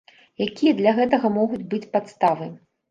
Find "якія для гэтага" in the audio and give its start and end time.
0.45-1.33